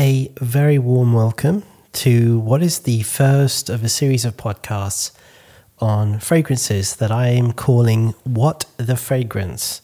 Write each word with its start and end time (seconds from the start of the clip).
A 0.00 0.32
very 0.40 0.78
warm 0.78 1.12
welcome 1.12 1.62
to 1.92 2.38
what 2.38 2.62
is 2.62 2.78
the 2.78 3.02
first 3.02 3.68
of 3.68 3.84
a 3.84 3.90
series 3.90 4.24
of 4.24 4.34
podcasts 4.34 5.10
on 5.78 6.18
fragrances 6.20 6.96
that 6.96 7.10
I 7.10 7.28
am 7.28 7.52
calling 7.52 8.14
What 8.24 8.64
the 8.78 8.96
Fragrance. 8.96 9.82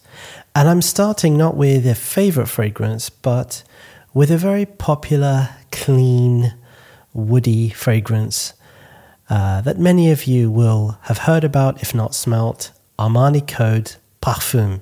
And 0.55 0.67
I'm 0.67 0.81
starting 0.81 1.37
not 1.37 1.55
with 1.55 1.85
a 1.85 1.93
favorite 1.93 2.47
fragrance, 2.47 3.11
but 3.11 3.63
with 4.11 4.31
a 4.31 4.39
very 4.39 4.65
popular, 4.65 5.49
clean, 5.71 6.55
woody 7.13 7.69
fragrance 7.69 8.53
uh, 9.29 9.61
that 9.61 9.77
many 9.77 10.09
of 10.09 10.23
you 10.23 10.49
will 10.49 10.97
have 11.03 11.19
heard 11.19 11.43
about, 11.43 11.83
if 11.83 11.93
not 11.93 12.15
smelt 12.15 12.71
Armani 12.97 13.47
Code 13.47 13.97
Parfum. 14.23 14.81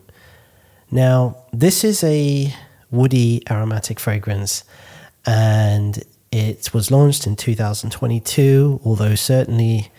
Now, 0.90 1.44
this 1.52 1.84
is 1.84 2.06
a 2.06 2.56
woody 2.90 3.44
aromatic 3.52 4.00
fragrance 4.00 4.64
and 5.26 6.04
it 6.32 6.74
was 6.74 6.92
launched 6.92 7.26
in 7.26 7.36
2022, 7.36 8.82
although 8.84 9.16
certainly 9.16 9.92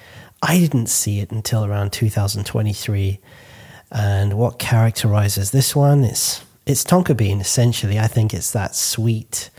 I 0.42 0.58
didn't 0.58 0.88
see 0.88 1.20
it 1.20 1.30
until 1.30 1.64
around 1.64 1.92
2023. 1.92 3.18
And 3.90 4.34
what 4.34 4.58
characterizes 4.58 5.50
this 5.50 5.74
one 5.74 6.04
is 6.04 6.42
it's 6.66 6.84
tonka 6.84 7.16
bean 7.16 7.40
essentially. 7.40 7.98
I 7.98 8.08
think 8.08 8.34
it's 8.34 8.50
that 8.52 8.74
sweet 8.74 9.50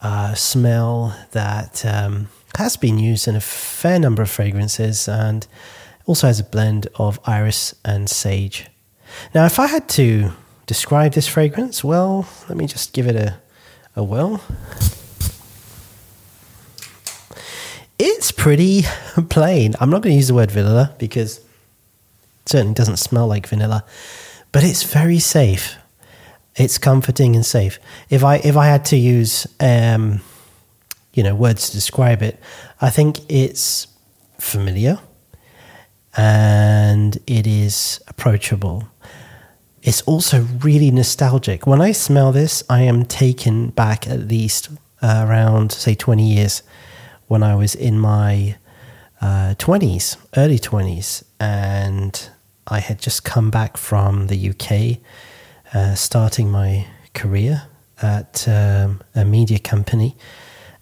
uh, 0.00 0.34
smell 0.34 1.16
that 1.32 1.84
um, 1.84 2.28
has 2.56 2.76
been 2.76 2.98
used 2.98 3.26
in 3.26 3.34
a 3.34 3.40
fair 3.40 3.98
number 3.98 4.22
of 4.22 4.30
fragrances 4.30 5.08
and 5.08 5.46
also 6.06 6.26
has 6.26 6.38
a 6.38 6.44
blend 6.44 6.86
of 6.96 7.18
iris 7.24 7.74
and 7.84 8.08
sage. 8.08 8.68
Now, 9.34 9.46
if 9.46 9.58
I 9.58 9.66
had 9.66 9.88
to 9.90 10.32
describe 10.66 11.14
this 11.14 11.26
fragrance, 11.26 11.82
well, 11.82 12.28
let 12.48 12.56
me 12.56 12.66
just 12.66 12.92
give 12.92 13.06
it 13.06 13.16
a, 13.16 13.38
a 13.98 14.04
whirl. 14.04 14.40
It's 17.98 18.30
pretty 18.30 18.82
plain. 19.28 19.74
I'm 19.80 19.90
not 19.90 20.02
going 20.02 20.12
to 20.12 20.16
use 20.16 20.28
the 20.28 20.34
word 20.34 20.52
vanilla 20.52 20.94
because 20.98 21.38
it 21.38 21.44
certainly 22.46 22.74
doesn't 22.74 22.98
smell 22.98 23.26
like 23.26 23.48
vanilla, 23.48 23.84
but 24.52 24.62
it's 24.62 24.84
very 24.84 25.18
safe. 25.18 25.76
It's 26.54 26.78
comforting 26.78 27.34
and 27.34 27.44
safe. 27.44 27.78
If 28.08 28.22
I 28.22 28.36
if 28.36 28.56
I 28.56 28.66
had 28.66 28.84
to 28.86 28.96
use 28.96 29.46
um, 29.60 30.20
you 31.12 31.22
know 31.24 31.34
words 31.34 31.68
to 31.68 31.72
describe 31.76 32.22
it, 32.22 32.40
I 32.80 32.90
think 32.90 33.20
it's 33.28 33.88
familiar 34.38 35.00
and 36.16 37.18
it 37.26 37.46
is 37.46 38.00
approachable. 38.06 38.88
It's 39.82 40.02
also 40.02 40.42
really 40.60 40.90
nostalgic. 40.90 41.66
When 41.66 41.80
I 41.80 41.92
smell 41.92 42.32
this, 42.32 42.64
I 42.68 42.82
am 42.82 43.04
taken 43.04 43.70
back 43.70 44.08
at 44.08 44.20
least 44.28 44.70
uh, 45.00 45.24
around 45.26 45.72
say 45.72 45.94
20 45.94 46.26
years 46.26 46.62
when 47.28 47.42
I 47.42 47.54
was 47.54 47.74
in 47.74 47.98
my 47.98 48.56
uh, 49.20 49.54
20s, 49.58 50.16
early 50.36 50.58
20s, 50.58 51.22
and 51.38 52.30
I 52.66 52.80
had 52.80 53.00
just 53.00 53.24
come 53.24 53.50
back 53.50 53.76
from 53.76 54.26
the 54.26 54.50
UK, 54.50 54.98
uh, 55.74 55.94
starting 55.94 56.50
my 56.50 56.86
career 57.14 57.62
at 58.02 58.46
um, 58.48 59.00
a 59.14 59.24
media 59.24 59.58
company. 59.58 60.16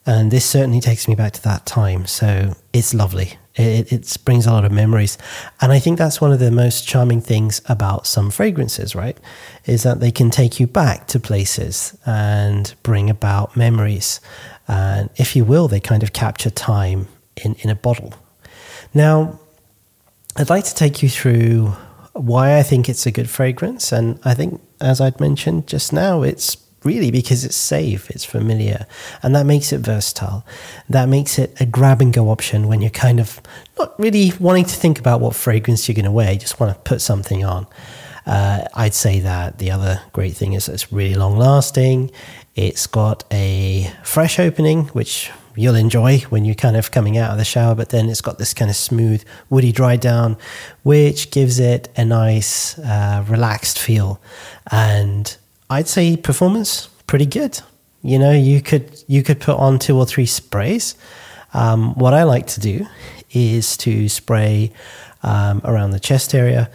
And 0.07 0.31
this 0.31 0.45
certainly 0.45 0.81
takes 0.81 1.09
me 1.09 1.17
back 1.17 1.33
to 1.33 1.43
that 1.43 1.67
time. 1.67 2.07
So 2.07 2.55
it's 2.73 2.95
lovely. 2.95 3.35
It, 3.57 3.93
it 3.93 4.17
brings 4.25 4.47
a 4.47 4.53
lot 4.53 4.65
of 4.65 4.71
memories. 4.71 5.19
And 5.61 5.73
I 5.73 5.81
think 5.81 5.99
that's 5.99 6.21
one 6.21 6.33
of 6.33 6.39
the 6.39 6.51
most 6.51 6.87
charming 6.87 7.21
things 7.21 7.61
about 7.69 8.07
some 8.07 8.31
fragrances, 8.31 8.95
right? 8.95 9.19
Is 9.65 9.83
that 9.83 9.99
they 9.99 10.13
can 10.13 10.31
take 10.31 10.61
you 10.61 10.67
back 10.67 11.09
to 11.09 11.19
places 11.19 11.99
and 12.07 12.73
bring 12.83 13.11
about 13.11 13.57
memories. 13.57 14.21
And 14.69 15.11
if 15.17 15.35
you 15.35 15.45
will, 15.45 15.69
they 15.69 15.81
kind 15.81 16.03
of 16.03 16.13
capture 16.13 16.51
time 16.51 17.09
in, 17.43 17.55
in 17.61 17.71
a 17.71 17.75
bottle. 17.75 18.15
Now, 18.95 19.41
I'd 20.37 20.51
like 20.51 20.65
to 20.65 20.75
take 20.75 21.03
you 21.03 21.09
through 21.09 21.75
why 22.13 22.59
I 22.59 22.63
think 22.63 22.89
it's 22.89 23.07
a 23.07 23.11
good 23.11 23.29
fragrance. 23.29 23.91
And 23.91 24.21
I 24.25 24.35
think, 24.35 24.61
as 24.81 25.01
I'd 25.01 25.19
mentioned 25.19 25.67
just 25.67 25.93
now, 25.93 26.23
it's 26.23 26.57
really 26.87 27.11
because 27.11 27.45
it's 27.45 27.57
safe, 27.57 28.09
it's 28.11 28.25
familiar, 28.25 28.87
and 29.23 29.35
that 29.35 29.45
makes 29.45 29.73
it 29.73 29.81
versatile. 29.81 30.47
That 30.89 31.09
makes 31.09 31.39
it 31.39 31.61
a 31.61 31.67
grab 31.67 32.01
and 32.01 32.13
go 32.13 32.31
option 32.31 32.69
when 32.69 32.81
you're 32.81 32.91
kind 32.91 33.21
of 33.21 33.41
not 33.79 33.99
really 33.99 34.33
wanting 34.41 34.65
to 34.65 34.77
think 34.77 34.99
about 34.99 35.21
what 35.21 35.35
fragrance 35.35 35.89
you're 35.89 35.95
going 35.95 36.07
to 36.07 36.11
wear, 36.11 36.33
you 36.33 36.39
just 36.39 36.61
want 36.61 36.73
to 36.73 36.81
put 36.89 37.01
something 37.01 37.45
on. 37.45 37.67
Uh, 38.25 38.65
I'd 38.75 38.95
say 38.95 39.21
that 39.21 39.59
the 39.59 39.71
other 39.71 40.01
great 40.13 40.35
thing 40.35 40.55
is 40.55 40.69
it's 40.69 40.93
really 40.93 41.15
long 41.15 41.37
lasting. 41.37 42.11
It's 42.55 42.87
got 42.87 43.25
a 43.33 43.93
fresh 44.03 44.39
opening, 44.39 44.85
which 44.89 45.31
you'll 45.55 45.75
enjoy 45.77 46.19
when 46.29 46.45
you're 46.45 46.55
kind 46.55 46.77
of 46.77 46.91
coming 46.91 47.17
out 47.17 47.31
of 47.31 47.39
the 47.39 47.45
shower, 47.45 47.75
but 47.75 47.91
then 47.91 48.09
it's 48.09 48.21
got 48.21 48.39
this 48.39 48.53
kind 48.53 48.71
of 48.71 48.77
smooth, 48.77 49.25
woody 49.49 49.73
dry 49.73 49.97
down, 49.97 50.37
which 50.83 51.31
gives 51.31 51.59
it 51.59 51.89
a 51.97 52.05
nice, 52.05 52.79
uh, 52.79 53.25
relaxed 53.29 53.79
feel. 53.79 54.21
And 54.71 55.37
I'd 55.69 55.89
say 55.89 56.17
performance 56.17 56.89
pretty 57.07 57.27
good. 57.27 57.61
You 58.03 58.19
know, 58.19 58.33
you 58.33 58.61
could 58.61 59.03
you 59.07 59.23
could 59.23 59.41
put 59.41 59.57
on 59.57 59.79
two 59.79 59.97
or 59.97 60.07
three 60.07 60.27
sprays. 60.27 60.95
Um, 61.55 61.95
what 61.95 62.15
I 62.15 62.25
like 62.25 62.47
to 62.49 62.61
do 62.61 62.87
is 63.33 63.77
to 63.79 64.09
spray 64.09 64.73
um, 65.23 65.61
around 65.65 65.91
the 65.91 66.01
chest 66.01 66.35
area 66.35 66.71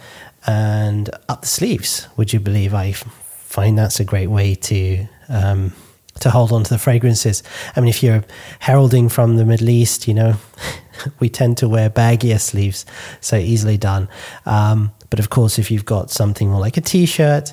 and 0.46 1.08
up 1.28 1.42
the 1.42 1.46
sleeves. 1.46 2.08
Would 2.16 2.32
you 2.32 2.40
believe 2.40 2.74
I 2.74 2.92
find 2.92 3.78
that's 3.78 4.00
a 4.00 4.04
great 4.04 4.28
way 4.28 4.54
to 4.56 5.06
um, 5.28 5.72
to 6.20 6.30
hold 6.30 6.52
on 6.52 6.62
to 6.64 6.70
the 6.70 6.78
fragrances. 6.78 7.42
I 7.74 7.80
mean, 7.80 7.88
if 7.88 8.02
you're 8.02 8.24
heralding 8.60 9.08
from 9.08 9.36
the 9.36 9.44
Middle 9.44 9.70
East, 9.70 10.06
you 10.06 10.14
know, 10.14 10.34
we 11.20 11.28
tend 11.28 11.58
to 11.58 11.68
wear 11.68 11.90
baggier 11.90 12.40
sleeves, 12.40 12.84
so 13.20 13.36
easily 13.36 13.78
done. 13.78 14.08
Um, 14.46 14.92
but 15.10 15.18
of 15.18 15.30
course, 15.30 15.58
if 15.58 15.70
you've 15.70 15.84
got 15.84 16.10
something 16.10 16.50
more 16.50 16.60
like 16.60 16.76
a 16.76 16.80
t-shirt, 16.80 17.52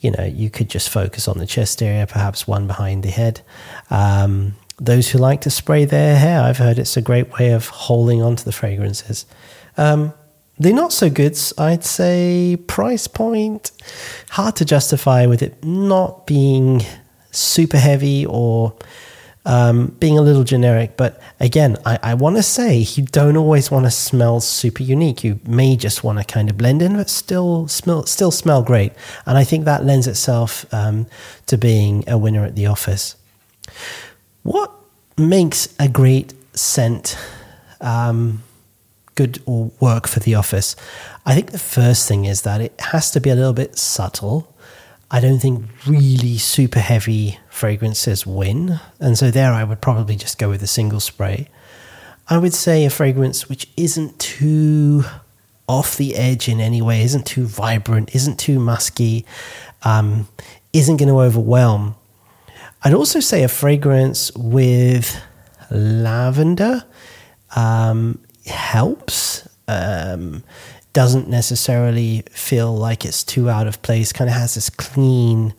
you 0.00 0.10
know, 0.10 0.24
you 0.24 0.50
could 0.50 0.68
just 0.68 0.90
focus 0.90 1.28
on 1.28 1.38
the 1.38 1.46
chest 1.46 1.82
area, 1.82 2.06
perhaps 2.06 2.46
one 2.46 2.66
behind 2.66 3.02
the 3.02 3.10
head. 3.10 3.40
Um, 3.90 4.56
those 4.78 5.10
who 5.10 5.18
like 5.18 5.40
to 5.42 5.50
spray 5.50 5.84
their 5.84 6.18
hair, 6.18 6.42
I've 6.42 6.58
heard 6.58 6.78
it's 6.78 6.96
a 6.96 7.02
great 7.02 7.38
way 7.38 7.52
of 7.52 7.68
holding 7.68 8.22
onto 8.22 8.44
the 8.44 8.52
fragrances. 8.52 9.24
Um, 9.76 10.12
the 10.58 10.72
not 10.72 10.92
so 10.92 11.10
goods, 11.10 11.52
I'd 11.58 11.84
say, 11.84 12.56
price 12.66 13.06
point, 13.06 13.72
hard 14.30 14.56
to 14.56 14.64
justify 14.64 15.26
with 15.26 15.42
it 15.42 15.62
not 15.64 16.26
being 16.26 16.82
super 17.30 17.78
heavy 17.78 18.24
or 18.24 18.76
um, 19.46 19.86
being 20.00 20.18
a 20.18 20.22
little 20.22 20.44
generic. 20.44 20.96
But 20.96 21.20
again, 21.40 21.78
I, 21.86 21.98
I 22.02 22.14
want 22.14 22.36
to 22.36 22.42
say 22.42 22.78
you 22.78 23.04
don't 23.04 23.36
always 23.36 23.70
want 23.70 23.86
to 23.86 23.90
smell 23.90 24.40
super 24.40 24.82
unique. 24.82 25.24
You 25.24 25.40
may 25.46 25.76
just 25.76 26.04
want 26.04 26.18
to 26.18 26.24
kind 26.24 26.50
of 26.50 26.58
blend 26.58 26.82
in, 26.82 26.96
but 26.96 27.08
still 27.08 27.68
smell 27.68 28.04
still 28.04 28.32
smell 28.32 28.62
great. 28.62 28.92
And 29.24 29.38
I 29.38 29.44
think 29.44 29.64
that 29.64 29.84
lends 29.84 30.06
itself 30.06 30.66
um, 30.74 31.06
to 31.46 31.56
being 31.56 32.04
a 32.06 32.18
winner 32.18 32.44
at 32.44 32.56
the 32.56 32.66
office. 32.66 33.16
What 34.42 34.72
makes 35.16 35.74
a 35.78 35.88
great 35.88 36.34
scent 36.52 37.16
um, 37.80 38.42
good 39.14 39.40
or 39.46 39.70
work 39.80 40.08
for 40.08 40.20
the 40.20 40.34
office? 40.34 40.74
I 41.24 41.34
think 41.34 41.52
the 41.52 41.58
first 41.58 42.08
thing 42.08 42.24
is 42.24 42.42
that 42.42 42.60
it 42.60 42.78
has 42.80 43.10
to 43.12 43.20
be 43.20 43.30
a 43.30 43.34
little 43.36 43.52
bit 43.52 43.78
subtle 43.78 44.52
I 45.10 45.20
don't 45.20 45.38
think 45.38 45.64
really 45.86 46.36
super 46.36 46.80
heavy 46.80 47.38
fragrances 47.48 48.26
win. 48.26 48.80
And 48.98 49.16
so 49.16 49.30
there 49.30 49.52
I 49.52 49.64
would 49.64 49.80
probably 49.80 50.16
just 50.16 50.38
go 50.38 50.48
with 50.48 50.62
a 50.62 50.66
single 50.66 51.00
spray. 51.00 51.48
I 52.28 52.38
would 52.38 52.54
say 52.54 52.84
a 52.84 52.90
fragrance 52.90 53.48
which 53.48 53.68
isn't 53.76 54.18
too 54.18 55.04
off 55.68 55.96
the 55.96 56.16
edge 56.16 56.48
in 56.48 56.60
any 56.60 56.82
way, 56.82 57.02
isn't 57.02 57.26
too 57.26 57.46
vibrant, 57.46 58.14
isn't 58.14 58.38
too 58.38 58.58
musky, 58.58 59.24
um, 59.82 60.28
isn't 60.72 60.96
going 60.96 61.08
to 61.08 61.20
overwhelm. 61.20 61.94
I'd 62.82 62.94
also 62.94 63.20
say 63.20 63.42
a 63.42 63.48
fragrance 63.48 64.32
with 64.34 65.20
lavender 65.70 66.84
um, 67.54 68.20
helps. 68.46 69.48
Um, 69.68 70.44
doesn't 70.96 71.28
necessarily 71.28 72.22
feel 72.30 72.74
like 72.74 73.04
it's 73.04 73.22
too 73.22 73.50
out 73.50 73.66
of 73.66 73.82
place, 73.82 74.14
kind 74.14 74.30
of 74.30 74.34
has 74.34 74.54
this 74.54 74.70
clean 74.70 75.52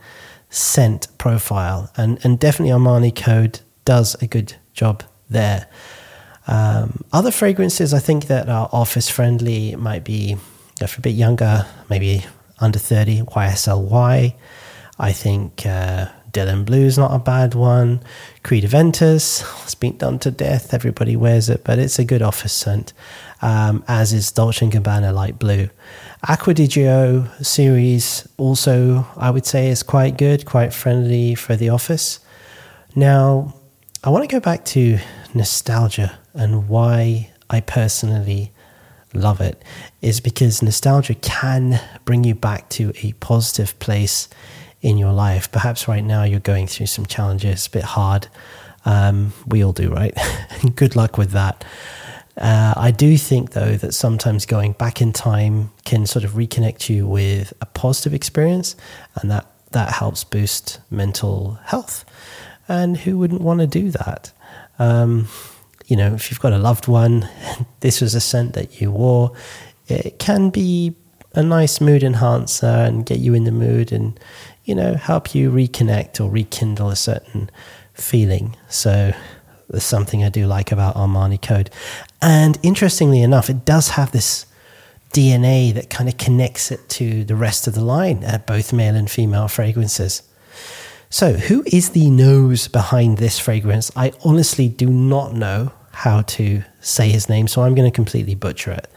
scent 0.50 1.08
profile. 1.20 1.92
And, 1.96 2.18
and 2.24 2.40
definitely 2.40 2.74
Armani 2.74 3.16
Code 3.16 3.60
does 3.86 4.16
a 4.20 4.26
good 4.26 4.56
job 4.74 5.04
there. 5.30 5.68
Um, 6.48 7.04
other 7.14 7.30
fragrances 7.30 7.94
I 7.94 8.00
think 8.00 8.26
that 8.26 8.50
are 8.50 8.68
office 8.72 9.12
friendly 9.12 9.76
might 9.76 10.04
be 10.04 10.38
if 10.82 10.98
a 10.98 11.02
bit 11.02 11.14
younger, 11.14 11.68
maybe 11.88 12.26
under 12.58 12.80
30, 12.80 13.22
YSL 13.22 13.88
Y. 13.88 14.36
I 14.98 15.12
think 15.12 15.68
uh, 15.68 16.08
Dylan 16.32 16.66
Blue 16.66 16.86
is 16.86 16.98
not 16.98 17.14
a 17.14 17.20
bad 17.20 17.56
one. 17.56 18.02
Creed 18.44 18.64
Aventus, 18.64 19.44
it's 19.64 19.76
been 19.76 19.98
done 19.98 20.20
to 20.20 20.32
death. 20.32 20.74
Everybody 20.74 21.16
wears 21.16 21.50
it, 21.50 21.64
but 21.64 21.80
it's 21.80 22.00
a 22.00 22.06
good 22.06 22.22
office 22.22 22.54
scent 22.54 22.94
um, 23.42 23.84
as 23.88 24.14
is 24.14 24.32
Dolce 24.32 24.68
& 24.68 24.70
Gabbana 24.70 25.14
Light 25.14 25.40
Blue. 25.40 25.70
Acqua 26.28 26.54
di 26.54 26.68
series 27.42 28.28
also, 28.38 29.08
I 29.16 29.30
would 29.30 29.46
say, 29.46 29.70
is 29.70 29.84
quite 29.84 30.18
good, 30.18 30.46
quite 30.46 30.74
friendly 30.74 31.36
for 31.36 31.56
the 31.56 31.70
office. 31.70 32.20
Now, 32.96 33.54
I 34.04 34.10
want 34.10 34.28
to 34.28 34.34
go 34.34 34.40
back 34.40 34.66
to 34.66 35.00
nostalgia 35.34 36.18
and 36.34 36.68
why 36.68 37.32
I 37.50 37.62
personally 37.62 38.52
love 39.14 39.42
it 39.42 39.64
is 40.02 40.20
because 40.20 40.62
nostalgia 40.62 41.16
can 41.16 41.80
bring 42.06 42.24
you 42.24 42.36
back 42.36 42.70
to 42.70 42.94
a 43.02 43.14
positive 43.14 43.78
place 43.80 44.28
in 44.82 44.98
your 44.98 45.14
life. 45.14 45.52
Perhaps 45.52 45.88
right 45.88 46.04
now 46.04 46.24
you're 46.24 46.40
going 46.40 46.68
through 46.68 46.86
some 46.86 47.06
challenges, 47.06 47.68
a 47.68 47.70
bit 47.70 47.84
hard. 47.84 48.28
Um, 48.86 49.34
we 49.46 49.64
all 49.64 49.74
do, 49.74 49.90
right? 49.92 50.16
Good 50.76 50.96
luck 50.96 51.18
with 51.18 51.32
that. 51.32 51.66
Uh, 52.38 52.74
I 52.78 52.92
do 52.92 53.18
think, 53.18 53.52
though, 53.52 53.76
that 53.76 53.94
sometimes 53.94 54.46
going 54.46 54.74
back 54.74 55.02
in 55.02 55.12
time 55.12 55.72
can 55.86 56.06
sort 56.06 56.24
of 56.24 56.32
reconnect 56.32 56.88
you 56.88 57.08
with 57.08 57.52
a 57.62 57.66
positive 57.66 58.14
experience, 58.14 58.76
and 59.16 59.32
that, 59.32 59.48
that 59.72 59.94
helps 59.94 60.24
boost 60.24 60.80
mental 60.92 61.60
health. 61.66 62.06
And 62.68 62.98
who 62.98 63.18
wouldn't 63.18 63.42
want 63.42 63.62
to 63.62 63.68
do 63.68 63.90
that? 63.92 64.32
Um, 64.78 65.28
you 65.88 65.98
know, 65.98 66.14
if 66.14 66.30
you've 66.30 66.40
got 66.40 66.54
a 66.54 66.58
loved 66.60 66.88
one, 66.88 67.28
this 67.80 68.02
was 68.02 68.14
a 68.14 68.22
scent 68.22 68.54
that 68.54 68.80
you 68.80 68.92
wore, 68.92 69.32
it 69.88 70.20
can 70.20 70.50
be 70.50 70.96
a 71.38 71.44
nice 71.44 71.80
mood 71.80 72.04
enhancer 72.04 72.66
and 72.66 73.06
get 73.06 73.20
you 73.20 73.36
in 73.36 73.44
the 73.44 73.52
mood 73.52 73.92
and, 73.92 74.20
you 74.66 74.74
know, 74.74 74.96
help 74.96 75.36
you 75.36 75.52
reconnect 75.52 76.20
or 76.20 76.32
rekindle 76.32 76.90
a 76.90 76.96
certain 76.96 77.48
feeling. 77.94 78.58
So 78.70 79.14
there's 79.70 79.84
something 79.84 80.24
I 80.24 80.30
do 80.30 80.48
like 80.48 80.72
about 80.72 80.96
Armani 80.96 81.40
Code. 81.40 81.70
And 82.24 82.58
interestingly 82.64 83.22
enough, 83.22 83.52
it 83.52 83.66
does 83.66 83.90
have 83.90 84.12
this 84.12 84.48
DNA 85.14 85.72
that 85.76 85.92
kind 85.92 86.10
of 86.10 86.18
connects 86.18 86.72
it 86.72 86.90
to 86.90 87.24
the 87.24 87.36
rest 87.36 87.68
of 87.68 87.76
the 87.76 87.86
line, 87.86 88.24
at 88.24 88.48
both 88.48 88.74
male 88.74 88.96
and 88.96 89.10
female 89.10 89.48
fragrances. 89.48 90.24
So, 91.12 91.34
who 91.34 91.64
is 91.68 91.92
the 91.92 92.10
nose 92.10 92.68
behind 92.68 93.20
this 93.20 93.38
fragrance? 93.38 93.92
I 93.96 94.12
honestly 94.26 94.68
do 94.68 94.90
not 94.90 95.34
know 95.34 95.72
how 95.92 96.24
to 96.24 96.64
say 96.82 97.10
his 97.10 97.30
name, 97.30 97.48
so 97.48 97.62
I'm 97.62 97.76
going 97.76 97.90
to 97.90 97.96
completely 97.96 98.36
butcher 98.36 98.72
it. 98.72 98.90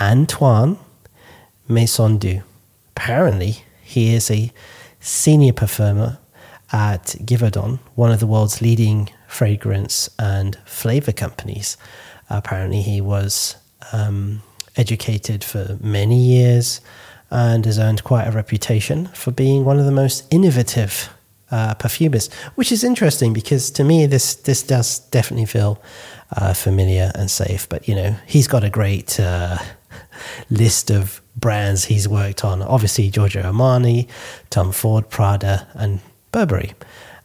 Antoine 0.00 0.76
Maisonneuve. 1.68 2.42
Apparently, 2.96 3.64
he 3.82 4.14
is 4.14 4.30
a 4.30 4.52
senior 5.00 5.52
perfumer 5.52 6.18
at 6.72 7.16
Givaudan, 7.24 7.78
one 7.94 8.12
of 8.12 8.20
the 8.20 8.26
world's 8.26 8.62
leading 8.62 9.10
fragrance 9.28 10.08
and 10.18 10.56
flavor 10.64 11.12
companies. 11.12 11.76
Apparently, 12.30 12.82
he 12.82 13.00
was 13.00 13.56
um, 13.92 14.42
educated 14.76 15.44
for 15.44 15.78
many 15.80 16.18
years 16.18 16.80
and 17.30 17.64
has 17.64 17.78
earned 17.78 18.04
quite 18.04 18.26
a 18.26 18.30
reputation 18.30 19.06
for 19.08 19.30
being 19.30 19.64
one 19.64 19.78
of 19.78 19.86
the 19.86 19.92
most 19.92 20.24
innovative 20.30 21.08
uh, 21.50 21.74
perfumist, 21.74 22.32
which 22.54 22.70
is 22.70 22.84
interesting 22.84 23.32
because 23.32 23.70
to 23.70 23.84
me 23.84 24.06
this 24.06 24.34
this 24.34 24.62
does 24.62 25.00
definitely 25.10 25.46
feel 25.46 25.82
uh, 26.36 26.52
familiar 26.52 27.10
and 27.14 27.30
safe. 27.30 27.68
But 27.68 27.88
you 27.88 27.94
know, 27.94 28.16
he's 28.26 28.46
got 28.46 28.64
a 28.64 28.70
great 28.70 29.18
uh, 29.18 29.58
list 30.50 30.90
of 30.90 31.21
brands 31.36 31.86
he's 31.86 32.08
worked 32.08 32.44
on. 32.44 32.62
Obviously, 32.62 33.10
Giorgio 33.10 33.42
Armani, 33.42 34.08
Tom 34.50 34.72
Ford, 34.72 35.08
Prada, 35.10 35.68
and 35.74 36.00
Burberry. 36.30 36.72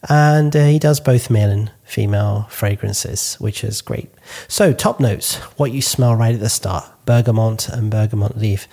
And 0.09 0.55
uh, 0.55 0.65
he 0.65 0.79
does 0.79 0.99
both 0.99 1.29
male 1.29 1.49
and 1.49 1.71
female 1.83 2.47
fragrances, 2.49 3.35
which 3.35 3.63
is 3.63 3.81
great. 3.81 4.09
So, 4.47 4.71
top 4.71 4.99
notes 4.99 5.35
what 5.57 5.71
you 5.71 5.81
smell 5.81 6.15
right 6.15 6.35
at 6.35 6.39
the 6.39 6.49
start 6.49 6.85
bergamot 7.05 7.67
and 7.69 7.89
bergamot 7.89 8.37
leaf. 8.37 8.67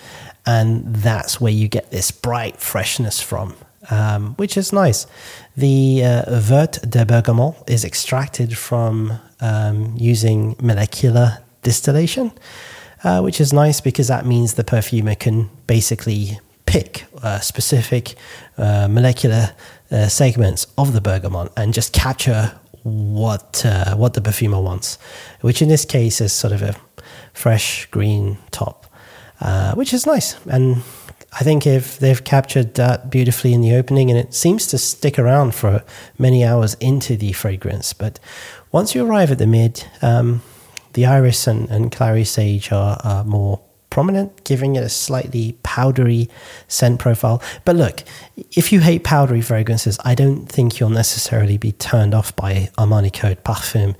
And 0.47 0.95
that's 0.95 1.41
where 1.41 1.53
you 1.53 1.69
get 1.69 1.91
this 1.91 2.11
bright 2.11 2.59
freshness 2.61 3.21
from 3.21 3.57
um, 3.91 4.35
which 4.37 4.57
is 4.57 4.73
nice. 4.73 5.07
The 5.57 6.05
uh, 6.05 6.39
Vert 6.39 6.79
de 6.89 7.05
Bergamot 7.05 7.55
is 7.69 7.85
extracted 7.85 8.57
from 8.57 9.19
um, 9.41 9.95
using 9.97 10.57
molecular 10.61 11.39
distillation, 11.63 12.33
uh, 13.05 13.21
which 13.21 13.41
is 13.41 13.53
nice 13.53 13.81
because 13.81 14.09
that 14.09 14.27
means 14.27 14.55
the 14.55 14.65
perfumer 14.65 15.15
can 15.15 15.51
basically 15.67 16.41
pick 16.67 17.05
uh, 17.23 17.39
specific 17.39 18.15
uh, 18.59 18.89
molecular 18.89 19.55
uh, 19.91 20.09
segments 20.09 20.67
of 20.77 20.93
the 20.93 21.01
bergamot 21.01 21.53
and 21.57 21.75
just 21.75 21.93
capture 21.93 22.59
what 22.83 23.65
uh, 23.65 23.95
what 23.97 24.15
the 24.15 24.21
perfumer 24.21 24.61
wants, 24.61 24.99
which 25.41 25.63
in 25.63 25.69
this 25.69 25.85
case 25.85 26.21
is 26.21 26.33
sort 26.33 26.53
of 26.53 26.63
a 26.63 26.75
fresh 27.33 27.87
green 27.87 28.37
top, 28.51 28.87
which 29.75 29.93
is 29.95 30.07
nice 30.07 30.37
and 30.47 30.83
I 31.37 31.43
think 31.43 31.67
if 31.67 31.99
they've 31.99 32.23
captured 32.23 32.75
that 32.75 33.11
beautifully 33.11 33.55
in 33.55 33.61
the 33.61 33.75
opening, 33.75 34.09
and 34.09 34.19
it 34.19 34.35
seems 34.35 34.69
to 34.69 34.79
stick 34.79 35.19
around 35.19 35.55
for 35.55 35.83
many 36.17 36.45
hours 36.45 36.75
into 36.75 37.17
the 37.17 37.33
fragrance. 37.33 37.93
But 37.93 38.21
once 38.71 38.95
you 38.95 39.05
arrive 39.05 39.33
at 39.33 39.39
the 39.39 39.47
mid, 39.47 39.85
um, 40.01 40.43
the 40.95 41.07
iris 41.07 41.47
and, 41.47 41.69
and 41.71 41.93
clary 41.93 42.25
sage 42.25 42.73
are, 42.73 42.99
are 43.05 43.25
more 43.25 43.61
prominent, 43.91 44.43
giving 44.43 44.75
it 44.75 44.83
a 44.83 44.89
slightly 44.89 45.57
powdery 45.63 46.29
scent 46.67 46.99
profile. 46.99 47.41
But 47.65 47.77
look, 47.77 48.03
if 48.57 48.73
you 48.73 48.81
hate 48.81 49.05
powdery 49.05 49.41
fragrances, 49.41 50.01
I 50.05 50.17
don't 50.17 50.47
think 50.47 50.81
you'll 50.81 50.91
necessarily 50.91 51.59
be 51.59 51.73
turned 51.73 52.13
off 52.13 52.35
by 52.35 52.71
Armani 52.77 53.13
Code 53.13 53.45
Parfum. 53.45 53.95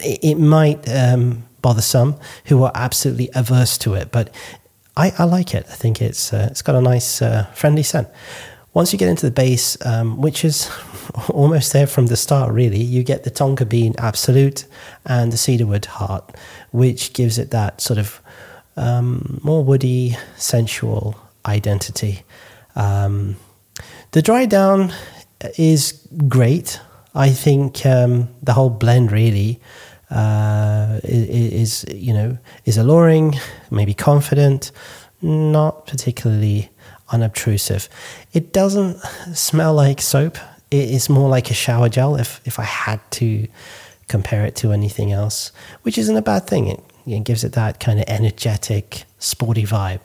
It, 0.00 0.18
it 0.22 0.34
might 0.34 0.88
um, 0.88 1.44
bother 1.62 1.82
some 1.82 2.16
who 2.46 2.64
are 2.64 2.72
absolutely 2.74 3.30
averse 3.34 3.78
to 3.78 3.94
it, 3.94 4.10
but 4.10 4.34
I, 4.96 5.12
I 5.16 5.24
like 5.24 5.54
it. 5.54 5.66
I 5.70 5.74
think 5.74 6.02
it's 6.02 6.32
uh, 6.32 6.48
it's 6.50 6.62
got 6.62 6.74
a 6.74 6.80
nice 6.80 7.22
uh, 7.22 7.46
friendly 7.54 7.84
scent. 7.84 8.08
Once 8.74 8.92
you 8.92 8.98
get 8.98 9.08
into 9.08 9.26
the 9.26 9.32
base, 9.32 9.76
um, 9.84 10.20
which 10.20 10.44
is 10.44 10.70
almost 11.28 11.72
there 11.72 11.86
from 11.86 12.06
the 12.06 12.16
start, 12.16 12.52
really, 12.52 12.80
you 12.80 13.02
get 13.02 13.24
the 13.24 13.30
tonka 13.30 13.68
bean 13.68 13.94
absolute 13.98 14.64
and 15.04 15.32
the 15.32 15.36
cedarwood 15.36 15.84
heart, 15.84 16.34
which 16.70 17.12
gives 17.12 17.38
it 17.38 17.50
that 17.50 17.80
sort 17.80 17.98
of 17.98 18.20
um, 18.76 19.40
more 19.42 19.62
woody, 19.62 20.16
sensual 20.36 21.16
identity. 21.44 22.22
Um, 22.74 23.36
the 24.12 24.22
dry 24.22 24.46
down 24.46 24.92
is 25.58 26.06
great. 26.28 26.80
I 27.14 27.30
think 27.30 27.84
um, 27.84 28.28
the 28.42 28.54
whole 28.54 28.70
blend 28.70 29.12
really 29.12 29.60
uh, 30.10 31.00
is 31.04 31.84
you 31.88 32.12
know 32.12 32.38
is 32.64 32.78
alluring, 32.78 33.34
maybe 33.70 33.94
confident, 33.94 34.72
not 35.20 35.86
particularly 35.86 36.70
unobtrusive. 37.12 37.88
It 38.32 38.52
doesn't 38.52 38.98
smell 39.34 39.74
like 39.74 40.00
soap. 40.00 40.38
It 40.70 40.90
is 40.90 41.08
more 41.08 41.28
like 41.28 41.50
a 41.50 41.54
shower 41.54 41.88
gel. 41.88 42.16
If 42.16 42.40
if 42.44 42.58
I 42.58 42.64
had 42.64 43.00
to 43.12 43.46
compare 44.08 44.44
it 44.44 44.56
to 44.56 44.72
anything 44.72 45.12
else, 45.12 45.52
which 45.82 45.96
isn't 45.98 46.16
a 46.16 46.22
bad 46.22 46.46
thing. 46.46 46.66
It, 46.66 46.80
it 47.06 47.24
gives 47.24 47.44
it 47.44 47.52
that 47.52 47.80
kind 47.80 47.98
of 47.98 48.04
energetic, 48.08 49.04
sporty 49.18 49.64
vibe. 49.64 50.00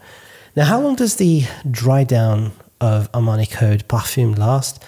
Now, 0.56 0.66
how 0.66 0.80
long 0.80 0.96
does 0.96 1.18
the 1.18 1.44
dry 1.70 2.04
down 2.04 2.52
of 2.80 3.12
Armani 3.12 3.50
Code 3.50 3.88
Parfum 3.88 4.38
last? 4.38 4.84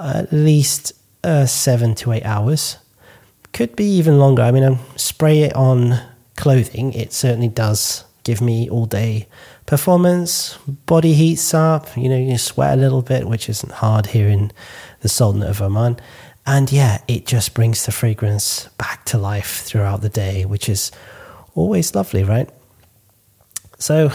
at 0.00 0.32
least 0.32 0.92
uh, 1.24 1.46
seven 1.46 1.94
to 1.94 2.12
eight 2.12 2.24
hours 2.24 2.78
could 3.52 3.76
be 3.76 3.84
even 3.84 4.18
longer. 4.18 4.42
I 4.42 4.50
mean, 4.50 4.64
I 4.64 4.78
spray 4.96 5.40
it 5.40 5.54
on 5.54 6.00
clothing, 6.36 6.92
it 6.94 7.12
certainly 7.12 7.48
does 7.48 8.04
give 8.30 8.40
me 8.40 8.70
all 8.70 8.86
day 8.86 9.26
performance. 9.66 10.56
Body 10.86 11.14
heats 11.14 11.52
up, 11.52 11.88
you 11.96 12.08
know, 12.08 12.16
you 12.16 12.38
sweat 12.38 12.78
a 12.78 12.80
little 12.80 13.02
bit, 13.02 13.26
which 13.26 13.48
isn't 13.48 13.72
hard 13.72 14.06
here 14.06 14.28
in 14.28 14.52
the 15.00 15.08
Sultanate 15.08 15.50
of 15.50 15.60
Oman. 15.60 15.98
And 16.46 16.70
yeah, 16.70 16.98
it 17.08 17.26
just 17.26 17.54
brings 17.54 17.84
the 17.84 17.90
fragrance 17.90 18.68
back 18.78 19.04
to 19.06 19.18
life 19.18 19.62
throughout 19.64 20.00
the 20.02 20.08
day, 20.08 20.44
which 20.44 20.68
is 20.68 20.92
always 21.56 21.92
lovely, 21.96 22.22
right? 22.22 22.48
So, 23.78 24.12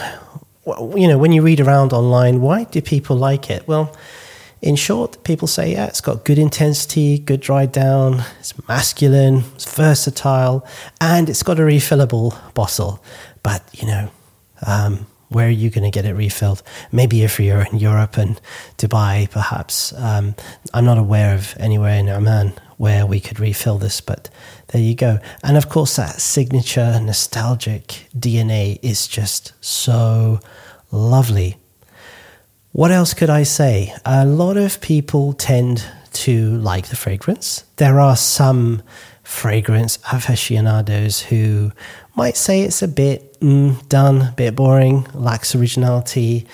you 0.96 1.06
know, 1.06 1.18
when 1.18 1.32
you 1.32 1.42
read 1.42 1.60
around 1.60 1.92
online, 1.92 2.40
why 2.40 2.64
do 2.64 2.80
people 2.80 3.16
like 3.16 3.50
it? 3.50 3.68
Well, 3.68 3.94
in 4.62 4.76
short, 4.76 5.22
people 5.24 5.46
say, 5.46 5.72
yeah, 5.72 5.86
it's 5.86 6.00
got 6.00 6.24
good 6.24 6.38
intensity, 6.38 7.18
good 7.18 7.40
dry 7.40 7.66
down, 7.66 8.24
it's 8.40 8.54
masculine, 8.68 9.44
it's 9.54 9.72
versatile, 9.72 10.66
and 11.00 11.28
it's 11.28 11.42
got 11.42 11.58
a 11.58 11.62
refillable 11.62 12.36
bottle. 12.54 13.02
But, 13.42 13.62
you 13.72 13.86
know, 13.86 14.10
um, 14.66 15.06
where 15.28 15.46
are 15.46 15.50
you 15.50 15.70
going 15.70 15.84
to 15.84 15.90
get 15.90 16.04
it 16.04 16.14
refilled? 16.14 16.62
Maybe 16.92 17.22
if 17.22 17.38
you're 17.38 17.62
in 17.62 17.78
Europe 17.78 18.16
and 18.16 18.40
Dubai, 18.78 19.30
perhaps. 19.30 19.92
Um, 19.92 20.34
I'm 20.72 20.84
not 20.84 20.98
aware 20.98 21.34
of 21.34 21.54
anywhere 21.58 21.98
in 21.98 22.08
Oman 22.08 22.52
where 22.76 23.06
we 23.06 23.20
could 23.20 23.40
refill 23.40 23.78
this, 23.78 24.00
but 24.00 24.28
there 24.68 24.82
you 24.82 24.94
go. 24.94 25.18
And 25.42 25.56
of 25.56 25.68
course, 25.68 25.96
that 25.96 26.20
signature 26.20 27.00
nostalgic 27.00 28.08
DNA 28.16 28.78
is 28.82 29.06
just 29.06 29.52
so 29.60 30.40
lovely. 30.90 31.56
What 32.76 32.90
else 32.90 33.14
could 33.14 33.30
I 33.30 33.44
say? 33.44 33.94
A 34.04 34.26
lot 34.26 34.58
of 34.58 34.82
people 34.82 35.32
tend 35.32 35.82
to 36.12 36.58
like 36.58 36.88
the 36.88 36.96
fragrance. 36.96 37.64
There 37.76 37.98
are 37.98 38.18
some 38.18 38.82
fragrance 39.22 39.98
aficionados 40.12 41.22
who 41.22 41.72
might 42.16 42.36
say 42.36 42.60
it's 42.60 42.82
a 42.82 42.88
bit 42.88 43.40
mm, 43.40 43.88
done, 43.88 44.20
a 44.20 44.34
bit 44.36 44.54
boring, 44.54 45.06
lacks 45.14 45.54
originality, 45.54 46.46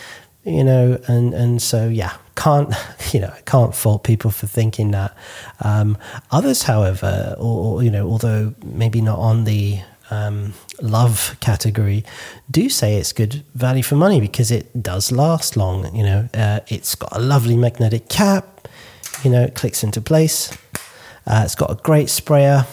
you 0.45 0.63
know, 0.63 1.01
and 1.09 1.35
and 1.35 1.61
so 1.61 1.89
yeah, 1.89 2.13
can't 2.37 2.73
you 3.13 3.19
know 3.19 3.35
can't 3.45 3.75
fault 3.75 4.05
people 4.05 4.31
for 4.31 4.47
thinking 4.47 4.93
that. 4.93 5.17
Um, 5.59 5.99
others, 6.31 6.63
however, 6.63 7.35
or, 7.37 7.65
or, 7.65 7.83
you 7.83 7.91
know, 7.91 8.09
although 8.09 8.55
maybe 8.65 9.01
not 9.01 9.19
on 9.19 9.43
the 9.43 9.81
um, 10.13 10.53
love 10.81 11.37
category, 11.41 12.05
do 12.51 12.69
say 12.69 12.97
it's 12.97 13.13
good 13.13 13.43
value 13.55 13.83
for 13.83 13.97
money 13.97 14.21
because 14.21 14.51
it 14.51 14.83
does 14.83 15.11
last 15.11 15.57
long. 15.57 15.95
You 15.97 16.05
know, 16.05 16.29
uh, 16.35 16.61
it's 16.69 16.95
got 16.95 17.17
a 17.17 17.19
lovely 17.19 17.57
magnetic 17.57 18.09
cap. 18.09 18.69
You 19.25 19.31
know, 19.31 19.43
it 19.43 19.55
clicks 19.55 19.83
into 19.83 20.01
place. 20.01 20.53
Uh, 21.27 21.43
it's 21.45 21.55
got 21.55 21.71
a 21.71 21.77
great 21.77 22.11
sprayer, 22.11 22.67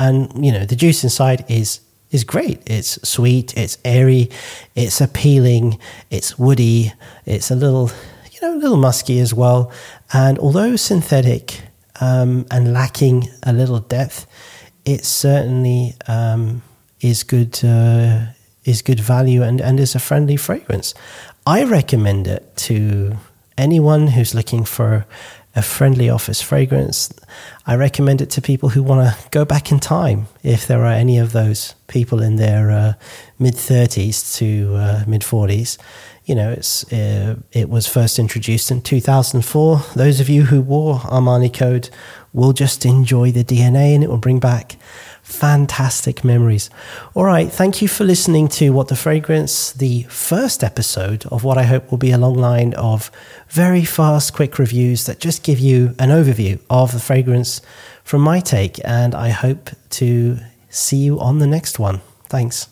and 0.00 0.44
you 0.44 0.52
know 0.52 0.64
the 0.64 0.76
juice 0.76 1.04
inside 1.04 1.44
is 1.48 1.80
is 2.10 2.24
great. 2.24 2.62
It's 2.66 2.98
sweet, 3.06 3.56
it's 3.56 3.78
airy, 3.84 4.30
it's 4.74 5.00
appealing, 5.00 5.78
it's 6.08 6.38
woody, 6.38 6.92
it's 7.26 7.50
a 7.50 7.56
little, 7.56 7.90
you 8.30 8.38
know, 8.40 8.56
a 8.56 8.60
little 8.60 8.76
musky 8.76 9.18
as 9.18 9.34
well. 9.34 9.72
And 10.12 10.38
although 10.38 10.76
synthetic 10.76 11.62
um, 12.00 12.46
and 12.50 12.72
lacking 12.72 13.28
a 13.42 13.52
little 13.52 13.80
depth, 13.80 14.26
it 14.84 15.04
certainly 15.04 15.94
um, 16.06 16.62
is 17.00 17.22
good. 17.22 17.64
Uh, 17.64 18.26
is 18.66 18.82
good 18.82 19.00
value 19.00 19.42
and, 19.42 19.60
and 19.60 19.80
is 19.80 19.94
a 19.94 20.00
friendly 20.00 20.36
fragrance. 20.36 20.92
I 21.46 21.62
recommend 21.64 22.26
it 22.26 22.56
to 22.56 23.16
anyone 23.56 24.08
who's 24.08 24.34
looking 24.34 24.64
for 24.64 25.06
a 25.54 25.62
friendly 25.62 26.10
office 26.10 26.42
fragrance. 26.42 27.10
I 27.66 27.76
recommend 27.76 28.20
it 28.20 28.28
to 28.30 28.42
people 28.42 28.68
who 28.68 28.82
want 28.82 29.08
to 29.08 29.30
go 29.30 29.44
back 29.44 29.72
in 29.72 29.78
time, 29.80 30.26
if 30.42 30.66
there 30.66 30.84
are 30.84 30.92
any 30.92 31.18
of 31.18 31.32
those 31.32 31.74
people 31.86 32.20
in 32.20 32.36
their 32.36 32.70
uh, 32.70 32.92
mid 33.38 33.54
30s 33.54 34.36
to 34.36 34.74
uh, 34.74 35.04
mid 35.06 35.22
40s. 35.22 35.78
You 36.26 36.34
know, 36.34 36.50
it's 36.50 36.92
uh, 36.92 37.36
it 37.52 37.70
was 37.70 37.86
first 37.86 38.18
introduced 38.18 38.70
in 38.70 38.82
2004. 38.82 39.82
Those 39.94 40.20
of 40.20 40.28
you 40.28 40.42
who 40.42 40.60
wore 40.60 40.98
Armani 40.98 41.56
Code 41.56 41.88
will 42.36 42.52
just 42.52 42.84
enjoy 42.84 43.32
the 43.32 43.42
DNA 43.42 43.94
and 43.94 44.04
it 44.04 44.10
will 44.10 44.18
bring 44.18 44.38
back 44.38 44.76
fantastic 45.22 46.22
memories. 46.22 46.70
All 47.14 47.24
right, 47.24 47.50
thank 47.50 47.80
you 47.80 47.88
for 47.88 48.04
listening 48.04 48.46
to 48.48 48.70
What 48.70 48.88
the 48.88 48.94
Fragrance, 48.94 49.72
the 49.72 50.02
first 50.04 50.62
episode 50.62 51.24
of 51.26 51.42
what 51.42 51.58
I 51.58 51.64
hope 51.64 51.90
will 51.90 51.98
be 51.98 52.12
a 52.12 52.18
long 52.18 52.34
line 52.34 52.74
of 52.74 53.10
very 53.48 53.84
fast, 53.84 54.34
quick 54.34 54.58
reviews 54.58 55.06
that 55.06 55.18
just 55.18 55.42
give 55.42 55.58
you 55.58 55.94
an 55.98 56.10
overview 56.10 56.60
of 56.68 56.92
the 56.92 57.00
fragrance 57.00 57.62
from 58.04 58.20
my 58.20 58.38
take. 58.38 58.78
And 58.84 59.14
I 59.14 59.30
hope 59.30 59.70
to 59.90 60.38
see 60.68 60.98
you 60.98 61.18
on 61.18 61.38
the 61.38 61.46
next 61.46 61.78
one. 61.78 62.02
Thanks. 62.28 62.68